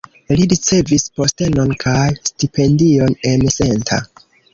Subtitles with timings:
[0.37, 4.01] Li ricevis postenon kaj stipendion en Senta.